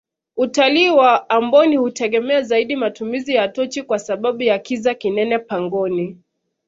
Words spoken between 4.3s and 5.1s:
ya kiza